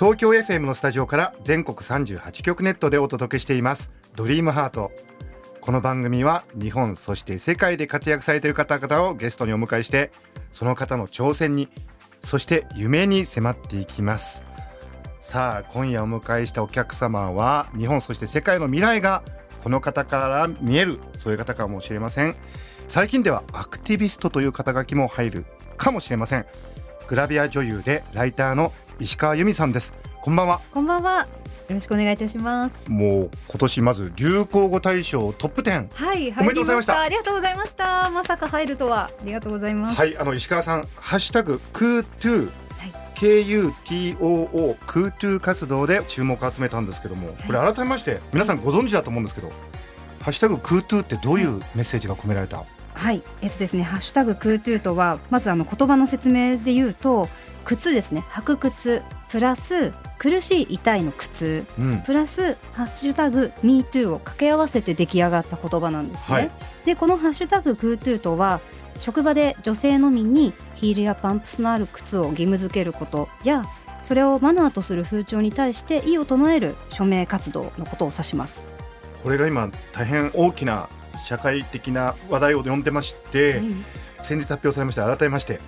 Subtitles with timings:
[0.00, 3.92] 東京 FM のスタジオから全国38局ネットでお届けしています。
[4.16, 4.90] ドリームハート。
[5.60, 10.10] この番組は日本そして世界で活躍されている方々をゲストにお迎えして
[10.54, 11.68] その方の挑戦に
[12.24, 14.42] そして夢に迫っていきます。
[15.20, 19.22] さあ今夜お迎えしたお客様は日本そして世界の未来が
[19.62, 22.36] この方から見えるそういう方かもしれません。
[22.88, 25.44] 最近ではアクティビストという肩書きも入る
[25.76, 26.46] かもしれません。
[27.10, 29.92] グラビア女優でライターの石川由美さんです
[30.22, 31.22] こんばんはこんばんは。
[31.22, 31.26] よ
[31.70, 32.88] ろしくお願いいたします。
[32.88, 38.10] もう今年まず流行語大賞トップ10はい、おめでとうございましたありがとうございました。
[38.10, 39.06] まさか入るとは。
[39.06, 39.96] ありがとうございます。
[39.96, 42.50] はいあの石川さんハッシュタグクートゥーは
[42.86, 49.50] い KUTOO クートゥー活動で注目を集めたんですけども、これ改めまして皆さんご存知だと思うんですけど、
[50.20, 52.64] ハッシュタグクートゥーってどういうメッセージが込められた、
[53.00, 57.30] はい、えっとですね、ハッシュタグクートゥーとは、まずあの言葉の説明で言うと、
[57.64, 59.02] 靴ですね、履く靴。
[59.30, 66.36] プラス苦しい痛いの苦痛うん、プラスハッシュタグ MeToo を掛け合わせて出来上がった言葉なんですね。
[66.36, 66.50] はい。
[66.84, 68.60] でこのハッシュタグクートゥーとは
[68.96, 73.64] 職場で女性のみにヒールやパンプスのある靴を義務付けることや
[74.02, 78.64] それをマナーとする風潮に対して異を唱える署名活動のことを指します。
[79.22, 80.88] これが今大変大きな
[81.24, 83.84] 社会的な話題を呼んでまして、うん
[84.22, 85.60] 先日発表されました改めまして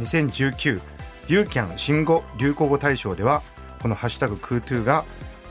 [0.00, 0.80] 2019
[1.28, 3.42] ユーキャン新語・流行語大賞では
[3.80, 5.04] このハッシュタグクートゥーが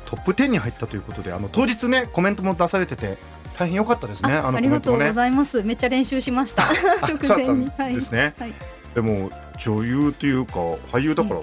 [0.06, 3.18] トップ10に入ったということであの当日ねコメントも出されてて
[3.58, 5.64] 大変良かったですねあのありがとうございます。
[5.64, 6.68] めっちゃ練習しました。
[7.02, 7.72] 直前に。
[7.96, 8.54] ですね、はい
[8.96, 10.54] でも女優というか
[10.92, 11.42] 俳優だから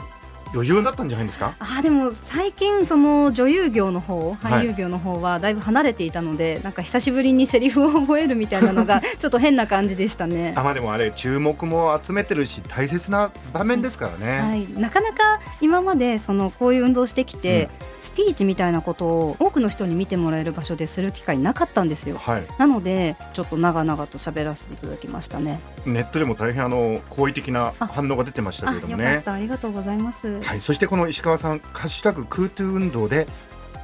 [0.54, 10.52] 余裕だったんじゃないですか、あーでも最近その女優業の方はい俳優業の方はだいぶ離れていたので、なんか久しぶりにセリフを覚えるみたいなのが ちょっと変な感じでしたね。
[10.56, 17.70] あまあでもあれ注目も集めてるし大切な場面ですからね、はい、なかなか今までそのこういう運動をしてきて、
[18.02, 22.18] スピーチみたいなことを多くの人に見てもらえる場所でする機会なかったんですよ。
[22.18, 25.60] はい、なのでちょっと長々と喋らせていただきましたね。
[25.86, 30.41] ネットでも大変あの好意的なあ反応が出てましたけれどもねた、ありがとうございます。
[30.44, 33.26] はい、そしてこの石川さん「ハッシュタグクートゥー運動」で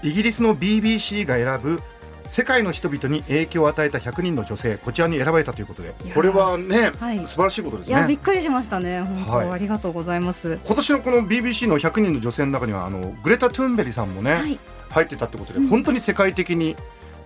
[0.02, 1.82] イギリスの BBC が選ぶ
[2.30, 7.18] 世界の人々に影響を与えた100人の女性こちらに選ばれたということでこれはね、はい。
[7.26, 9.00] 素晴らしいことですいやびっねくりしましたね。
[9.00, 9.50] 本当、はい。
[9.50, 10.58] ありがとうございます。
[10.64, 14.58] 今年のこの BBC の100人の女性の中にはあのグレタ・トゥーンベリさんもね、はい、
[14.91, 16.76] 入ってたってことで、うん本当に世界的に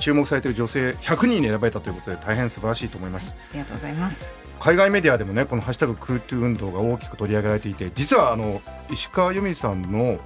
[0.03, 4.27] 注目されている女性100人に選ばれたということで大変素晴らしいと思いますありがとうございます。
[4.59, 10.19] 海外メディアでもねこの「ハッシュタグクートゥー運動」が大きく取り上げられていて実はあの石川由美さんの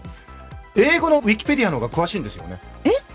[0.75, 2.61] 英語のウィキペディアの方が詳しいんですよね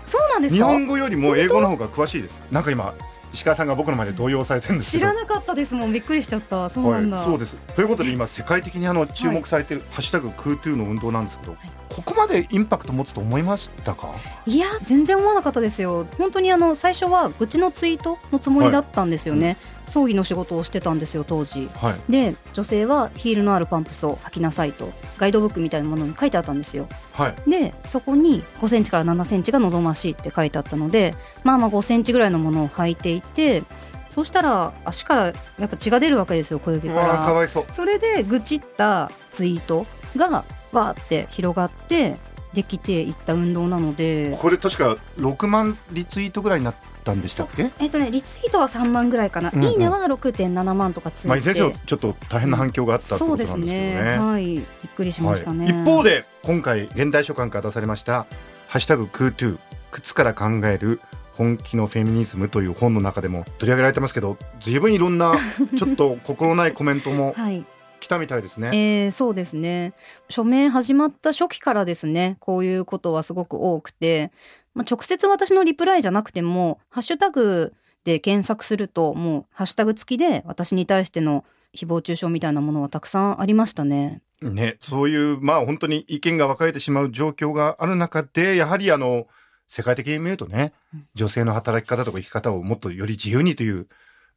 [0.04, 0.56] そうなんですか？
[0.56, 2.94] 日本語よりも英語の方が詳しいですなんか今
[3.32, 5.92] 石川さんが僕の前で動揺されてるんです知らなかったですもん。
[5.92, 6.68] びっくりしちゃった。
[6.68, 7.16] そうなんだ。
[7.16, 11.56] はい、そうですということで今世界的にあの注目されている「ハッシュタグクートゥー」の運動なんですけど、
[11.92, 14.14] ここまでインパクト持つと思いましたか？
[14.46, 16.06] いや全然思わなかったですよ。
[16.16, 19.58] 本当にあの最初は愚痴のツイートのつもりだったんですよね、
[19.88, 21.68] 葬儀の仕事をしてたんですよ当時。
[21.74, 21.94] はい。
[22.10, 26.88] で女性はヒールのあるパンプスを履きなさいとガイドブックみたいなものに書いてあったんですよ。
[27.12, 27.50] はい。
[27.50, 31.14] でそこに5センチから7センチが望ましいって書いてあったので
[31.44, 33.64] まあまあ5センチぐらいのものを履いていて
[34.10, 35.26] そしたら足から
[35.58, 37.64] やっぱ血が出るわけですよ小指かうわーからわいそう。
[37.72, 39.86] それで愚痴ったツイート
[40.16, 42.16] がわーって広がって
[42.52, 44.36] できていった運動なので。
[44.40, 46.74] これ確か6万リツイートぐらいになっ
[47.04, 47.70] たんでしたっけ？
[47.80, 49.70] えっとねリツイートは3万ぐらいかな、うんうん。
[49.70, 54.10] いいねは6.7万とかついて、まあ、いずれにせよちょっと大変な反響があったそうですとなんですけどね。
[54.12, 54.18] ね。
[54.18, 58.26] はいびっくりしましたね、はい、一方で今回現代書館から出されました
[58.68, 59.58] 「ハッシュタグクートゥー
[59.90, 61.00] 靴から考える
[61.34, 65.34] 本気のフェミニズム」という本の中でも取り上げられてますけど随分いろんな
[65.76, 67.64] ちょっと心ないコメントも はい
[68.02, 68.70] 来たみたいですね。
[68.72, 69.92] えーそうですね
[70.28, 74.32] 署名始まった初期からですねこういうことはすごく多くて、
[74.74, 77.72] まあ、直接私のリプライじゃなくてもハッシュタグ
[78.04, 81.44] で検索するともうハッシュタグ付きで私に対しての
[81.74, 84.20] 誹謗中傷みたいなものはたくさんありましたね。
[84.42, 89.28] ね、そういうまあ本当に意見が分かれてしまう状況がある中でやはりあの
[89.68, 93.86] 世界的に見るとねうん女性の働き方とか生き方をもっとより自由にという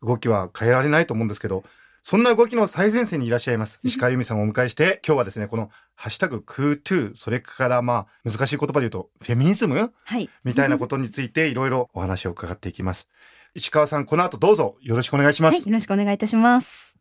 [0.04, 1.64] 動きは変えられないと思うんですけど
[2.08, 9.92] そんな動きの最前線にいらっしゃいます石川由美さんをお迎えして今日はですねこのハッシュタグクートゥーそれからまあ難しい言葉で言うとフェミニズム？
[10.04, 10.30] はい。
[10.44, 13.10] みたいなことについていろいろお話を伺っていきます
[13.56, 16.96] 石川さんこの後どうぞよろしくお願いします、はい、よろしくお願いいたします。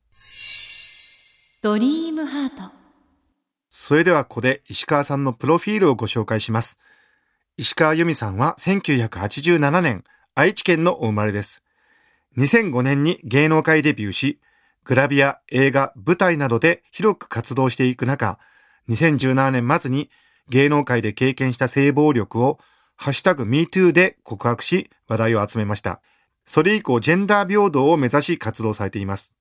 [1.60, 2.72] ドリームハート
[3.68, 6.78] それではここで石川さんのプロフィールをご紹介します。
[7.58, 10.04] 石川由美さんは1987年
[10.34, 11.62] 愛知県のお生まれです。
[12.38, 14.40] 2005年に芸能界デビューし、
[14.84, 18.38] グラビア、映画、舞台などで広く活動していく中、
[18.90, 20.10] 2017年末に
[20.50, 22.58] 芸能界で経験した性暴力を
[22.96, 26.00] ハッシュタグ MeToo で告白し話題を集めました。
[26.44, 29.34] それ以降ジェンダー平等を目指し活動されています。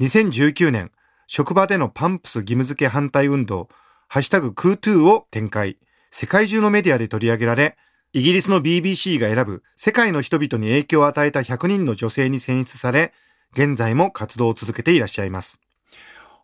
[0.00, 0.90] 2019年、
[1.26, 3.68] 職場でのパンプス義務付け反対運動、
[4.08, 5.78] ハッシュタグクートゥーを展開。
[6.10, 7.76] 世界中のメディアで取り上げられ、
[8.12, 13.12] イギリスの BBC が選ぶ世界の人々に影響を与えた100人の女性に選出され、
[13.54, 15.60] 現在も活動を続けていらっしゃいます。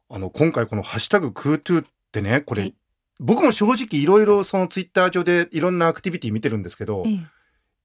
[0.09, 2.75] あの、今回このハッシュタグクートゥーってね、これ、はい
[3.23, 7.21] 僕も正直いろいろそのツイッター上でいろんなアクティビティ見てるんですけど、ええ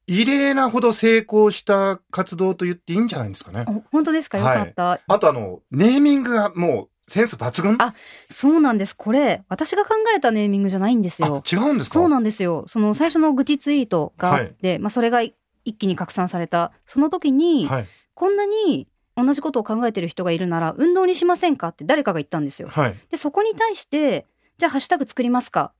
[0.07, 3.66] 異例なほど成功した活動と言っていいんじゃないんですかね。
[3.68, 4.38] お本当ですか？
[4.38, 5.01] よかった。
[5.06, 7.94] あとあの、ネーミングがもうセンス抜群あ
[8.30, 8.95] そうなんです。
[8.95, 11.44] これ、私が考えたネーミングじゃないんですあよ。
[11.51, 11.95] 違うんですか？
[11.95, 12.63] そうなんですよ。
[12.68, 15.33] その最初の愚痴ツイートがあって、まあそれが一
[15.78, 16.71] 気に拡散された。
[16.86, 17.88] その時に、はい。
[18.13, 21.69] こんなに同じことを考えてる人がいるなら運動にしませんか？
[21.69, 22.67] って誰かが言ったんですよ。
[22.69, 22.95] はい。
[23.09, 24.25] で、そこに対して、
[24.57, 25.71] じゃあハッシュタグ作りますか？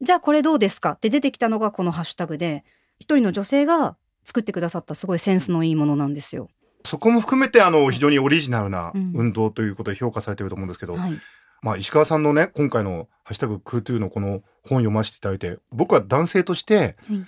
[0.00, 0.92] じゃあこれどうですか？
[0.92, 2.64] って出てきたのがこのハッシュタグで、
[2.98, 6.48] 一人の女性が作ってくださったすごいセンスのいいものなんですよ。
[6.84, 11.20] そこも含めてあの非常にオリジナルなうん運動ということで評価されていると思うんですけど、はい。
[11.62, 17.26] まあ石川さんのね今回のハッシュタグクートゥーのこの本読ませていただいて僕は男性としてはい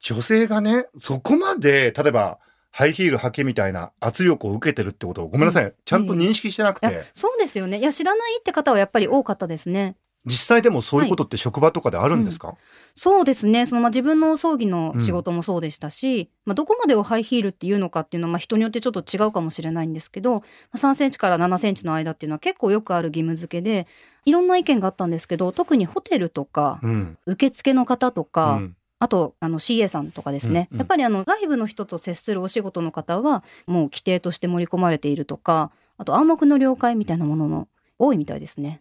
[0.00, 2.40] 女性がねそこまで例えば
[2.72, 7.78] ハイヒール履けみたいな圧力を受けてるってことをごめんなさい、ちゃんと認識してなくて、いやそうですよね。
[7.78, 9.96] いや、知らないって方はやっぱり多かったですね。
[10.24, 12.54] 実際でもそういうことって職場とかであるんですか、
[12.94, 13.66] そうですね。
[13.66, 20.40] そのまあ自分の葬儀の仕事もそうでしたし、まあどこまでをハイヒールっていうのかっていうのはまあ人によってちょっと違うかもしれないんですけど、ま
[20.74, 23.88] あ3センチから7センチの間っていうのは結構よくある義務付けで、
[24.24, 27.18] いろんな意見があったんですけど、特にホテルとかうん。
[27.26, 37.68] 受付の方とか、うんあとあの CA さんとかですね、うんうんやっぱりあの外部の人と接するお仕事の方はもう規定として盛り込まれているとか、あと暗黙の了解みたいなものの
[37.98, 38.80] 多いみたいですね。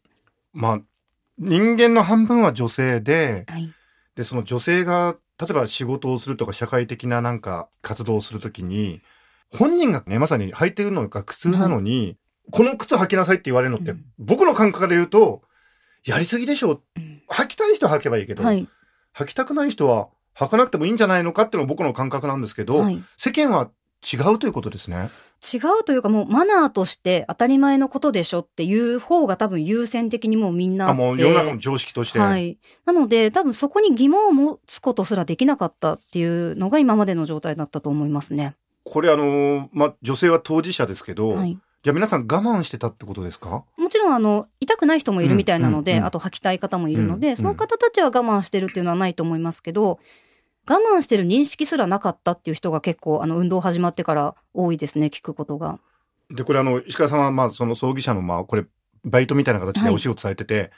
[0.54, 0.82] まあ
[1.40, 3.72] 人間の半分は女性ではい。
[4.16, 9.02] でその女性が例えば仕事をするとか社会的ななんか活動をするときに
[9.52, 12.18] 本人がねまさに履いてるのが苦痛なのに、
[12.52, 15.42] この靴履きなさいって言われるのって、うん僕の感覚で言うと
[16.06, 18.68] やりすぎでしょうん履きたい人は履けばいいけど、はい。
[19.18, 23.04] 履きたくない人は履かなくてもいいんじゃないのかっていうのが僕の感覚なんですけど、はい。
[23.18, 23.70] 世間は
[24.02, 25.10] 違うということですね。
[25.54, 38.56] 違うというかもうマナーとして当たり前のことでしょっていう方が多分優先的にもうみんなあもう世の中の常識として、はい、なので多分そこに疑問を持つことすらできなかったっていうのが今までの状態だったと思いますね。
[38.84, 43.64] これあのーまあ女性は当事者ですけど、はい、じゃあ皆さん我慢してたってことですか？
[43.76, 46.08] もちろんあの痛くない人もいるみたいなので、うんうんうん。
[46.08, 50.00] あと履きたい方もいるので、うんうんその方たちは我慢してるっていうのはないと思いますけど
[50.68, 55.80] 我慢してる認識すらなかったっていう人が結構あの運動始まってから多いですね聞くことが。
[56.30, 58.66] でこれあの石川さんはまあその葬儀社のまあこれ
[59.04, 59.96] バイトみたいな形ではい。
[59.96, 60.70] お仕事されてて、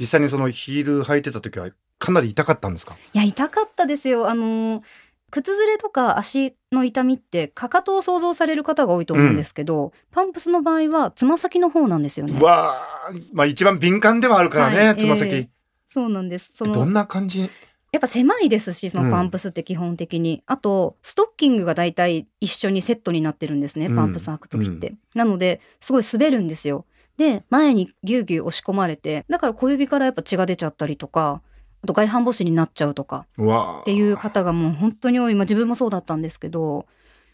[0.00, 1.70] 実際にそのヒール履いてた時は
[2.00, 2.96] かなり痛かったんですか？
[3.14, 4.28] いや痛かったですよ。
[4.28, 4.82] あの
[5.30, 12.38] 靴ずれとか足の痛みってかかとを想像される方が多いと思うんですけど、パンプスの場合はつま先の方なんですよね。
[12.38, 12.44] う。
[12.44, 15.48] わあまあ一番敏感ではあるからね、はいつま先、ええ
[15.86, 16.50] そうなんです。
[16.54, 17.50] そのどんな感じ？
[17.92, 23.96] やっぱ狭いですしそのパンプスって基本的に、あとストッキングが大体一緒にセットになってるんですねうん。
[23.96, 26.86] パンプス履く時って、なのですごい滑るんですよ。
[27.16, 31.42] で前にギュうギュう押し込まれてだから小指からやっぱ血が出ちゃったりとか
[31.82, 33.26] あと外反母趾になっちゃうとか。
[33.38, 36.86] っていう方がもう本当に多い、まあ、自分もそうだったんですけど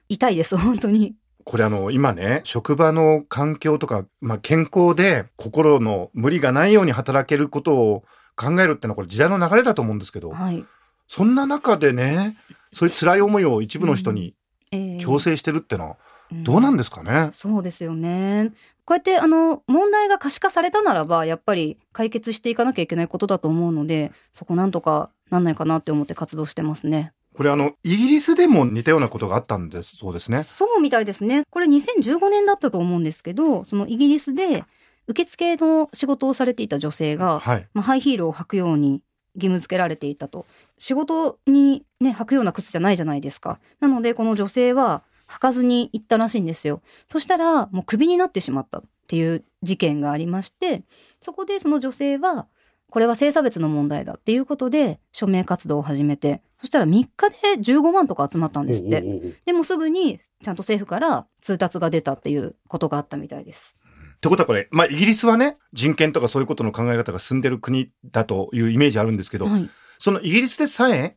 [0.09, 1.17] 痛いです本当に。
[1.45, 10.65] これあの今ね職場の環境とか、まあ、健康で心の無理がないように働けることを考えるってのはこれ時代の流れだと思うんですけど、はい、
[11.07, 12.37] そんな中でね
[12.73, 14.35] そういう辛い思いを一部の人に
[14.73, 15.01] えー。
[15.01, 15.97] 強制してるってのは
[16.33, 18.53] どうなんですかね、そうですよね。
[18.85, 27.13] こうやってあの問題が可視化されたならばやっぱり解決していかなきゃいけないことだと思うのでそこなんとかなんないかなって思って活動してますね。
[27.35, 31.45] これあのイギリスでも似たようなことがあったんですそうですねそうみたいですね。
[31.51, 34.65] これ2015年だったと思うんですけどそのイギリスで
[35.07, 39.03] 受付の仕事をされていた女性が、はいまあ、ハイヒールを履くように
[39.37, 40.47] 義務付けられていたと
[40.79, 43.61] 仕事にね履くような靴じゃないじゃないですか。
[43.81, 46.83] なのでこの女性は履かずに行ったらしいんですよ。
[47.09, 48.83] そしたらもうクビになってしまった。
[49.07, 50.83] っていう事件がありまして
[51.23, 52.49] そこでその女性は
[52.91, 59.05] これは性差別の問題だっていうことで署名活動を始めてそしたら3日で15万とか集まったんですって
[59.45, 63.77] でもすぐにちゃんと政府から通達が出たっていうことがあったみたいです
[64.21, 71.17] てことはこれ、まあ、イギリスはね人権とかそういうことの考え方が進んでる国だというイメージあるんですけど、はいそのイギリスでさえ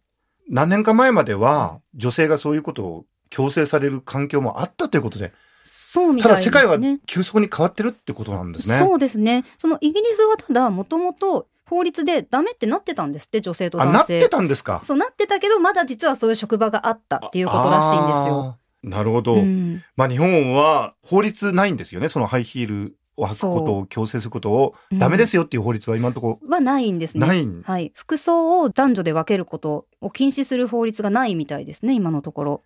[0.49, 5.31] 何年か前までは女性がそういうことを強制される環境もあったということで
[5.65, 6.51] そうみたたいですね。
[6.51, 8.79] だ世界は急速に変わってるってことなんですね。
[8.79, 9.43] そうですね。
[9.57, 14.19] そのイギリスはただもともと法律でダメってなってたんですって女性とあ男性。
[14.19, 14.81] なってたんですか？
[14.83, 18.57] そうなってたけどまだ実はそういう職場があったっていうことらしいんですよ。
[18.81, 19.83] なるほど、うん。
[19.95, 24.99] まあ日本は法律ないんですよねそのハイヒールを履くことを強制することをうん。
[24.99, 27.27] ダメですよっていう法律は今のとこはないんですね。
[27.63, 32.63] はい、服装を男女で分けることを禁止する法律がないみたいですね今のところ。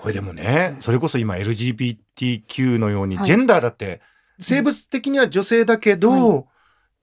[0.00, 4.00] これでもねそれこそ今 LGBTQ のようにはいジェンダーだって
[4.38, 6.44] 生物的には女性だけど、は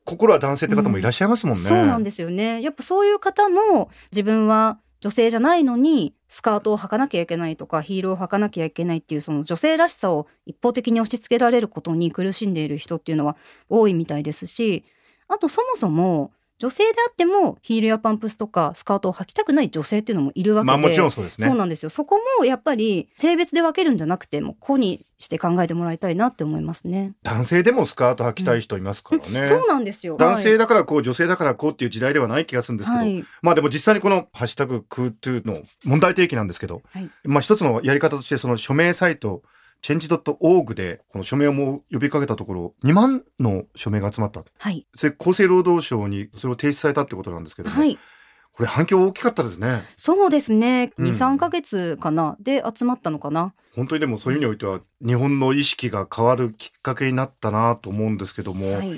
[0.08, 1.68] 心は男性って方もいらっしゃいますもんね。
[1.68, 2.62] そうなんですよね。
[2.62, 13.36] やっぱそういう方も自分は女性じゃないのにスカートを履かなきゃいけないとかヒールを履かなきゃいけないっていうその女性らしさを一方的に押し付けられることに苦しんでいる人っていうのは
[13.70, 14.86] 多いみたいですし
[15.28, 21.48] あとそもそも女性であってもヒールやパンプスとかスカートを履きたくない女性っていうのもいるわけで、まあもちろんそうですね。
[21.48, 27.14] そうなんですよそこもやっぱり性別で分けるんじゃなくてもう個にして考えてもらいたいなって思いますね。
[27.22, 29.48] 男性でもスカート履きたい人いますからね。
[29.48, 39.44] そうなんですよ男性だからこう女性だからこうっていう時代ではない気がするんですけど、はいまあでも実際にこの「ハッシュタグクートゥーの問題提起なんですけど、はいまあ一つのやり方としてその署名サイト
[39.84, 47.98] change.org でこの署名をもう呼びかけたところ2万の署名が集まったはいそれ厚生労働省にそれを提出されたってことなんですけども、はい
[48.58, 50.92] これ反響大きかったですねそうですね。
[50.98, 52.38] うん2、3ヶ月かな。
[52.40, 53.54] で集まったのかな。
[53.76, 58.98] 本当にでもそういう意味においては日本の意識が変わるきっかけになったなと思うんですけども、はい。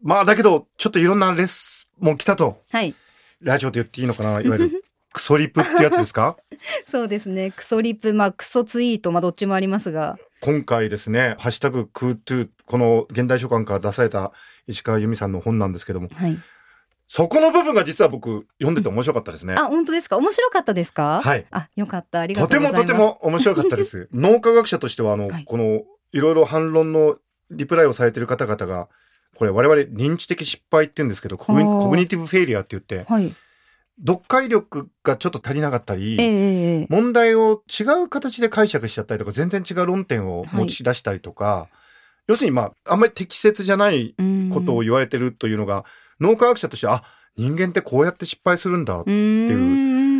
[0.00, 2.94] まあだけどちょっといろんなレッスンも来たとはい。
[3.42, 6.36] ラジオと言っていいのかないわゆる クソリップってやつですか？
[6.84, 7.52] そうですね。
[7.52, 10.18] クソリプ、まあクソツイート、まあどっちもありますが。
[10.42, 14.32] 今回ですね「ハッシュタグ KuToo」この現代書館から出された
[14.66, 16.38] 石川優実さんの本なんですけどもはい。
[17.06, 19.54] そこの部分が実は僕読んでて面白かったですね。
[19.54, 20.16] あ、本当ですか？
[20.18, 21.22] 面白かったですか？
[21.24, 21.46] はい。
[21.50, 22.20] あ、よかった。
[22.20, 22.82] ありがとてとうございます。
[22.82, 24.08] もとても面白かったです。
[24.12, 27.16] 脳科学者としてはあの、はいこのいろいろ反論の
[27.50, 28.88] リプライをされている方々が
[29.36, 33.34] これ我々認知的失敗って言うんですけど cogni はあ cognitive failure って言ってはい。
[34.00, 41.68] 読解力がちょっと足りなかったり、え問題を違う形で解釈しちゃったりとか全然違う論点を持ち出したりとか、
[42.26, 44.50] 要するにまああんまり適切じゃないうん。
[44.50, 45.84] ことを言われてるというのが、
[46.20, 47.02] 脳科学者としてあ
[47.36, 49.04] 人間ってこうやって失敗するんだ、う。
[49.04, 49.54] ー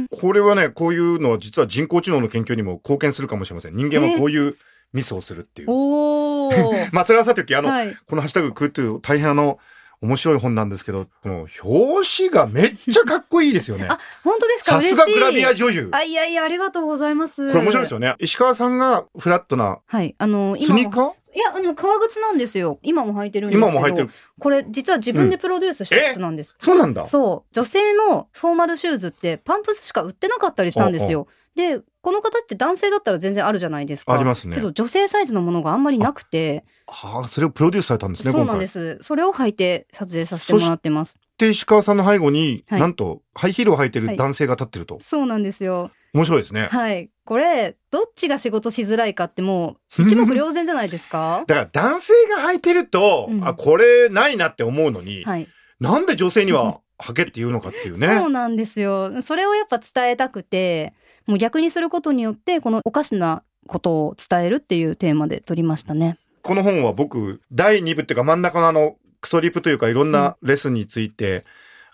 [0.03, 0.09] ん。
[0.09, 3.77] これはねこういうのは実は人工知能の研究にも貢献するかもしれません。
[3.77, 4.57] 人間はこういう
[4.93, 5.69] ミスをするっていう。
[6.93, 7.97] まあそれはさておきあの、はい。
[8.07, 9.59] この「ハッシュタグクートゥー」大変あの
[10.05, 13.87] 面白い本なんですけどこの表紙がめっちゃかっこいいですよね。
[13.89, 14.81] あ本当ですか？
[14.81, 15.89] さすがグラビア女優。
[15.93, 17.51] あ、いやいや、ありがとうございます。
[17.51, 18.15] これ面白いですよね。
[18.19, 20.15] 石川さんがフラットなはい。
[20.19, 21.13] あの、今もスニーカー？
[21.35, 22.79] いや、あの、革靴なんですよ。
[22.83, 23.71] 今も履いてるんですけど。
[23.71, 24.11] 今も履いてる。
[24.39, 26.55] これ、実は自分でプロデュースしたやつなんです。
[26.61, 27.07] そうなんだ。
[27.07, 27.55] そう。
[27.55, 31.27] 女性のフォーマルシューズってパンプスしか売ってなかったりしたんですよ。
[31.57, 34.13] で、この方って男性だったら全然あるじゃないですか。
[34.13, 38.45] ありますねけど女性サイズのものがあんまりなくて、ああ、それをプロデュースされたんですね、そう。
[38.45, 38.99] なんです。
[39.01, 41.19] それを履いて撮影させてもらってます。
[41.39, 44.99] で、石川さんの背後に、はいなんと、ハイヒールを履いてはいる男性が立ってると。
[45.01, 45.91] そうなんですよ。
[46.13, 46.69] 面白いですね。
[46.71, 47.11] はい。
[47.25, 51.45] これ、どっちが仕事しづらいかってもう 一目瞭然じゃないですか？
[51.47, 55.49] だから男性が履いてると、うんあ、これないなって思うのに、はい。
[55.81, 58.09] なんで女性には履けって言うのかっていうね。
[58.19, 59.23] そうなんですよ。
[59.23, 60.95] それをやっぱ伝えたくて、
[61.27, 66.19] もう逆にすることによって、このおかしなことを伝えるっていうテーマで撮りましたね。
[66.43, 71.45] この本は僕、第2部っていうか真ん中のあの、クソリプというかいろんなレッスンについて、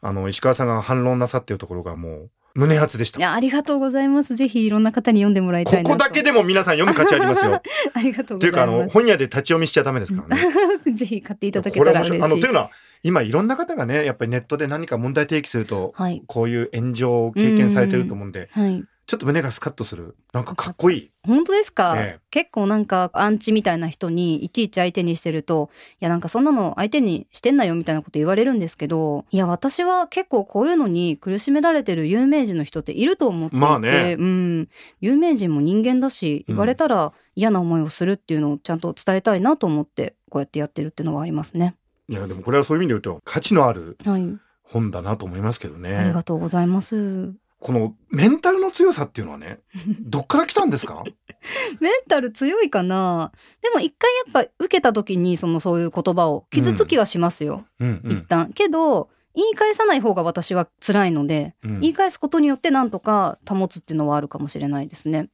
[0.03, 3.21] あの、石川さんが反論なさってるところがもう、胸熱でした。
[3.21, 4.35] いや、ありがとうございます。
[4.35, 5.91] ぜひいろんな方に読んでもらいたこいなと。
[5.91, 7.63] こだけでも皆さん読む価値ありますよ。
[7.95, 8.95] ありがとうっていうか、あの、ございます。
[8.95, 10.43] 本屋で立ち読みしちゃダメですからね。
[10.93, 12.23] ぜひ買っていただけたら嬉しい。
[12.23, 12.71] あの、というのは、
[13.03, 16.23] 今いろんな方がね、やっぱりネットで何か問題提起すると、はい。
[16.27, 18.85] こういう炎上を経験されてると思うんで、はい。
[19.07, 20.15] ちょっと胸がスカッとする。
[20.33, 21.11] なんかかっこいい。
[21.27, 34.69] 本当ですか、ええ結構なんかアンチみたいな人にいちいち相手にしてると、いやなんかそんなの相手にしてんなよみたいなこと言われるんですけど、いや私は結構こういうのに苦しめられてる有名人の人っていると思っていて、まあねうん。
[35.01, 41.75] 有名人も人間だし、うん言われたら嫌な思いをするっていうのをちゃんと伝えたいなと思って、こうやってやってるっていうのはありますね。
[42.11, 44.27] いや、でもこれはそういう意味で言うと、価値のあるはい。
[44.63, 46.23] 本だなと思いますけどありねが。
[46.23, 47.33] とうございます。
[47.61, 49.59] このメンタルの強さっていうのはね、
[50.01, 51.03] どっから来たんですか？
[51.81, 53.33] メンタル強いかな。
[53.63, 58.01] でも一回やっぱ受けた時にそのそういう言葉を傷つきはしますよ、うん。
[58.05, 58.13] うん。
[58.13, 58.53] 一旦。
[58.53, 61.81] けど言い返さない方が私は辛いので、うん。
[61.81, 65.29] 言い返すことによってなんとか保つっていうのはあるかもしれないですね。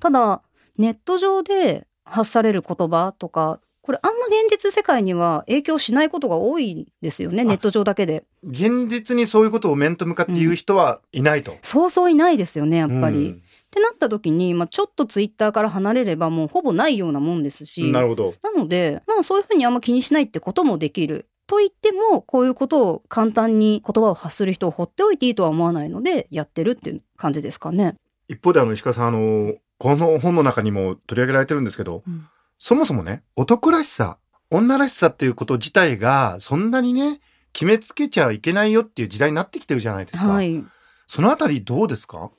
[0.00, 0.42] ただ
[0.78, 11.58] ネット上で発される言葉とかこれあんま現実世界には影響しないことが多いんですよねネット上だけで現実にそういうことを面と向かって言う人はいないと。
[11.60, 18.34] そうそういないですよねやっぱり、うんってなった時に、まあ、ちょっとツイッターから離れればもうほぼないようなもんですしなるほど。
[18.40, 21.26] なので、まあそういうふうにあんま気にしないってこともできる。
[21.48, 27.96] と言っても、こういうことを簡単に言葉を発する人を放っておいていいとは思わないので、やってるっていう感じですかね。
[28.28, 32.28] 一方であの石川さんあのこの本の中にも取り上げられてるんですけど、うん
[32.66, 34.16] そもそもね男らしさ
[34.48, 37.20] 女らしさっていうこと自体がそんなにね
[37.52, 40.54] 決めつけちゃいけないよっていう時代になってきてるじゃないですか、はい。
[40.54, 40.64] い
[41.06, 42.30] そのあたりどうですか？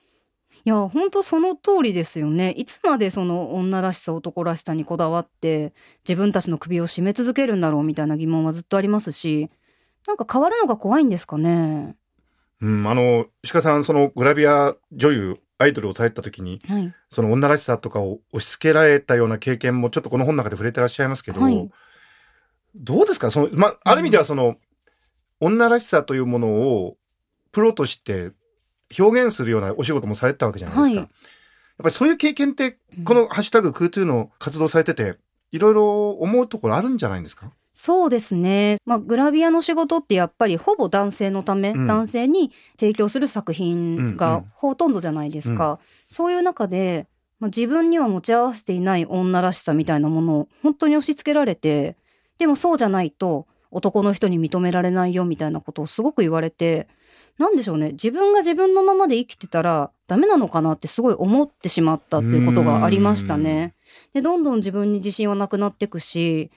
[0.66, 2.52] や、本当その通りですよね。
[2.58, 5.74] いつまでその女らしさ、男らしさにこだわって、
[6.08, 9.52] 自分たちの首を絞め続けるんだろうみたいな疑問はずっとありますし、
[10.08, 11.96] なんか変わるのが怖いんですかね。
[12.62, 16.94] うんあの石川さんそのグラビア女優アイドルをされた時にはい。
[17.10, 21.70] その女らしさとかを押し付けられたような経験もちょっとこの本の中で触れてらっしゃいますけど、はい。
[22.76, 23.32] どうですか？
[23.32, 24.58] その、ま、ある意味ではその、
[25.40, 26.98] 女らしさというものを
[27.52, 28.32] プロとして
[29.00, 30.90] 表現するようなお仕事もされてたわけじゃないですか。
[30.90, 30.98] はい。
[30.98, 31.08] やっ
[31.84, 35.18] ぱりそういう経験って、このハッシュタグクートゥーの活動されてて、
[35.52, 37.52] いろいろ思うところあるんじゃないんですか？
[37.78, 38.78] そうですね。
[38.86, 45.80] まあ、グラビアの仕事ってやっぱりほぼ男性のため、うん男性に提供する作品うんうがんほとんどじゃないですか。
[46.10, 47.08] そういう中で、
[47.40, 51.98] まあ、自分には持ち合わせていない女らしさみたいなものを本当に押し付けられて、
[52.38, 56.88] でもそうじゃないと男の人に認められないよみたいなことをすごく言われて、
[57.38, 57.92] なんでしょうね。
[57.92, 63.74] 自分が自分のままで生きてたらダメなのかなってすごい思ってしまったっていうことがありましたね。
[64.14, 66.52] で、どんどん自分に自信はなくなっていくし、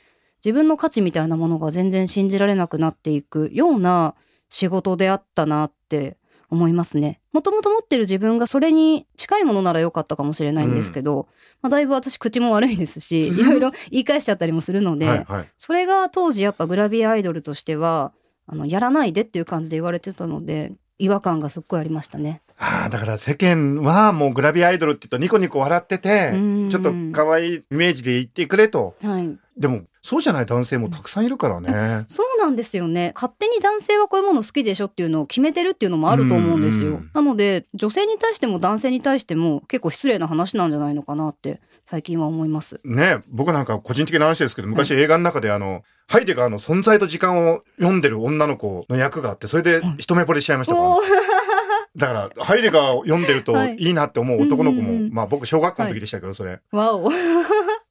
[0.44, 4.14] 自分の価値みたいなものが全然信じられなくなっていくような
[4.48, 6.16] 仕事であったなって
[6.50, 7.20] 思いますね。
[7.32, 11.28] もともと持ってる自分がそれに近いものなら良かったかもしれないんですけど、
[11.60, 15.48] まあ、だいぶ私口も悪いですし、 いろいろ言い返しちゃったりもするので、はいはい。
[15.58, 18.12] それが当時やっぱグラビアアイドルとしては、
[18.46, 22.42] あの、やらないでっていう感じで言われてたので、違和感がすっごいありましたね。
[22.56, 28.96] ああ、だから世間はもうグラビアアイドルって言うとニコニコ笑っててうん、ちょっと可愛いイメージで言ってくれと。
[29.00, 29.38] はい。
[29.56, 32.06] でも、そうじゃない男性もたくさんいるからね。
[32.08, 33.12] そうなんですよね。
[33.14, 37.02] 勝手に男性はこういうもの好きでしょっていうのを決めてるっていうのもあると思うんですよ。
[37.12, 42.80] なので、女性に対しても男性に対しても結構失礼な話なんじゃないのかなって最近は思います。
[42.84, 50.96] ね僕なんか個人的な話ですけど、昔映画の中であの、ハイデガーの存在と時間を読んでる女の子の役があって、それで一目惚れしちゃいましたから、
[51.96, 56.60] だから、ハイデガーを読んでるとはいいいなって思う男の子も、まあ僕小学校の時でしたけど、それ。
[56.72, 57.10] わお。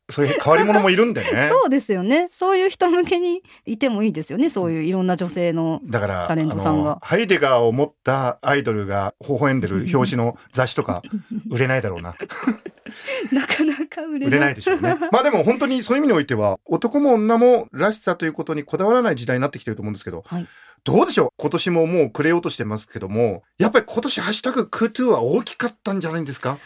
[0.09, 1.49] そういう変わり者もいるんでね。
[1.51, 2.27] そうですよね。
[2.31, 4.49] そういう人向けにいてもいいですよね。
[4.49, 5.81] そういういろんな女性の。
[5.83, 11.01] だから、タレントさんがハイデガーを持ったアイドルが微笑んでる表紙の雑誌とか、
[11.51, 12.15] 売れないだろうな。
[13.31, 14.27] なかなか売れない。
[14.27, 14.95] 売れないでしょうね。
[15.11, 20.47] まあでも本当にそういう意味においては、男も女もらしさということにこだわらない時代になってきてると思うんですけど、はい
[20.83, 21.29] どうでしょう？
[21.37, 26.59] 今年ももう暮れようとしてますけども、やっぱり今年ハッシュタグクートゥーは大きかったんじゃないんですか？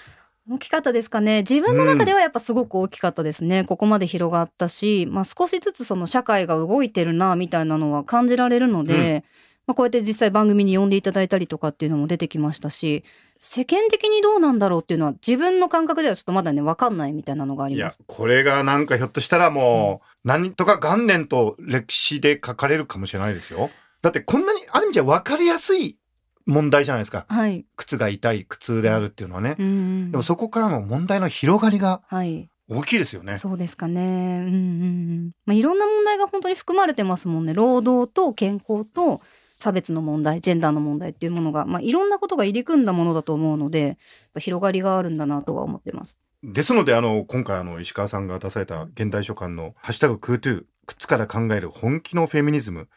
[0.54, 1.40] 大きかったですかね。
[1.50, 3.64] 自分の中ではやっぱすごく大きかったですね。
[3.64, 9.24] ここまで広がったし、まあ少しずつその社会が動いてるな、みたいなのは感じられるので、
[9.66, 13.04] まあこうやって実際番組に呼んでいただいたりとかっていうのも出てきましたし、
[13.40, 23.70] 世間的にどうなんだろうっていうのは自分の感覚ではちょっとまだね、わかんないみたいなのがありいやます。、これがなんかひょっとしたらもう、何とか元年と歴史で書かれるかもしれないですよ。
[24.02, 25.98] だってこんなに、ある意味じゃ分かりやすい
[26.46, 27.26] 問題じゃないですか。
[27.28, 27.66] はい。
[27.76, 29.56] 靴が痛い苦痛であるっていうのはね。
[29.60, 32.50] うんでもそこからの問題の広がりがはい。
[32.70, 33.38] 大きいですよね。
[33.38, 34.02] そうですかね。
[34.02, 34.06] う
[34.44, 35.32] んうんうん。
[35.46, 37.54] まあ、いろんな問題が本当に含まれてますもんね。
[37.54, 39.22] 労働と健康と
[39.58, 43.98] 差別の問題、ジェンダーの問題っていうものが、まあ、いろんなことが入り組んだものだと思うので、
[44.40, 46.18] 広がりがあるんだなとは思ってます。
[46.44, 52.88] ですので、あの、今回あの、石川さんが出された現代書簡のハッシュタグクートゥー、靴から考える本気のフェミニズム。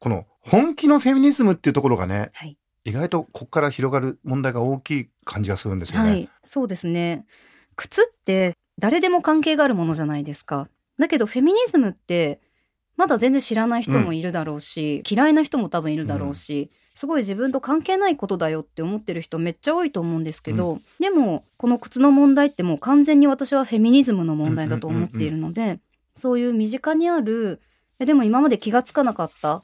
[0.00, 2.56] この本気のフェミニズムっていうところがね、はい。
[2.88, 6.10] 意外とここから広がる問題が大きい感じがするんですよね。
[6.10, 6.28] はい。
[6.44, 7.26] そうですね。
[7.76, 10.68] 靴って誰でも関係があるものじゃないですか。
[10.98, 12.40] だけどフェミニズムって
[12.96, 25.78] まだ全然知らない人もいるだろうし、嫌いな人も多分いるだろうし、すごい自分と関係ないことだよって思ってる人めっちゃ多いと思うんですけど、でもこの靴の問題ってもう完全に私はフェミニズムの問題だと思っているので、
[26.16, 27.60] そういう身近にある
[28.00, 29.62] えでも今まで気がつかなかった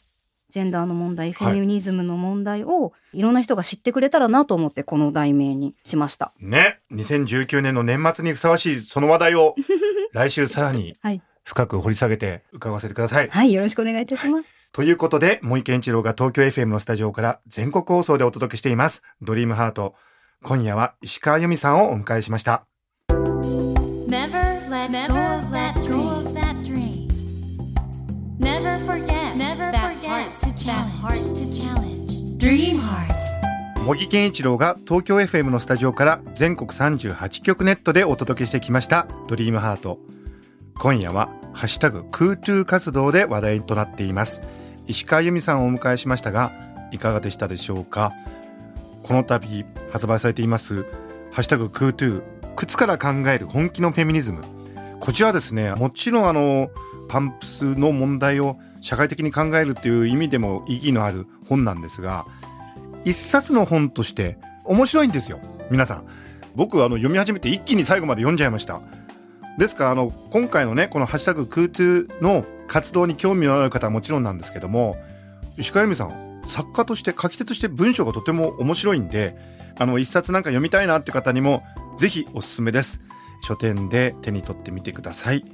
[0.54, 6.32] ジェンダーの問題フェミニズムの問題をいろんな人が知ってくれたらなと思ってこの題名にしました。
[6.38, 6.78] ね。
[6.92, 9.56] 2019年の年末にふさわしいその話題を
[10.14, 13.28] 来週さらにはい、深く掘り下げて伺わせてください。
[13.30, 14.48] はい、よろしくお願いいたします。
[14.70, 19.02] ということで森健一郎が東京 FM のスタジオから全国放送でお届けしています。
[19.22, 19.96] ドリームハート
[20.44, 22.64] 今夜は石川由美さんをお迎えしました。
[23.08, 24.38] Never
[24.70, 25.83] let go of that
[33.84, 39.98] 茂木健一郎が東京 FM のスタジオから全国38局ネットでお届けしてきましたドリームハート。
[40.78, 44.42] 今夜はハッシュタグ空中活動で話題となっています。
[44.86, 46.50] 石川由美さんをお迎えしましたが
[46.92, 48.10] いかがでしたでしょうか？
[49.02, 50.84] この度発売されています
[51.30, 52.22] ハッシュタグ空中
[52.56, 54.40] 靴から考える本気のフェミニズム。
[54.98, 56.70] こちらですねもちろんあの
[57.08, 62.24] パンプスの問題を社会的に考えるっていう意味でも意義のある本なんですが
[63.04, 65.40] 一冊の本として面白いんですよ。
[65.70, 66.06] 皆さん。
[66.54, 68.80] 僕あの読み始めて一気に最後まで読んじゃいました。
[69.58, 74.96] ですからあの今回のねこの「ハッシュタグ空中」の活動に興味のある方はもちろんなんですけども
[75.56, 79.36] 石川由美さん作家として書き手として文章がとても面白いんで
[79.78, 81.62] あの一冊なんか読みたいなって方にも
[81.98, 83.00] ぜひおすすめです。
[83.42, 85.44] 書店で手に取ってみてください。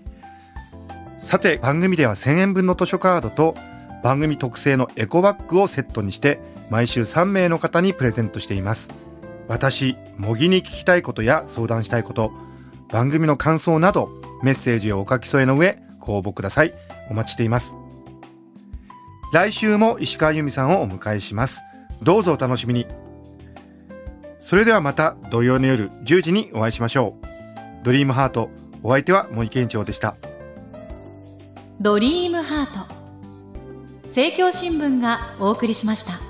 [1.18, 3.54] さて番組では1000円分の図書カードと
[4.02, 8.88] 番組特製のエコバッグをセットにして毎週3名の方にプレゼントしています。
[9.48, 12.33] 私模擬に聞きたいことや相談したいこと
[12.88, 14.09] 番組の感想など
[14.42, 16.72] メッセージをお書き添えの上ご応募ください。
[17.11, 17.76] お待ちしています。
[19.33, 21.61] 来週も石川由美さんをお迎えします。
[22.02, 22.87] どうぞお楽しみに。
[24.38, 27.26] それではまた土曜の夜10時にお会いしましょう。
[27.85, 28.50] ドリームハート
[28.83, 30.16] お相手は森健長でした。
[31.80, 32.94] ドリームハート。
[34.04, 36.30] 政教新聞がお送りしました。